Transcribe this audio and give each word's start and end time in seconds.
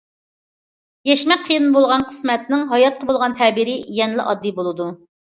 يەشمەك 1.09 1.43
قىيىن 1.51 1.69
بولغان 1.77 2.07
قىسمەتنىڭ 2.09 2.67
ھاياتقا 2.75 3.13
بولغان 3.13 3.39
تەبىرى 3.45 3.81
يەنىلا 4.03 4.31
ئاددىي 4.33 4.61
بولىدۇ. 4.61 4.95